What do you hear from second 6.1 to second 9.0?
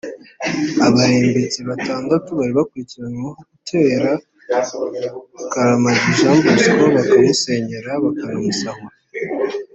Jean Bosco bakamusenyera bakanamusahura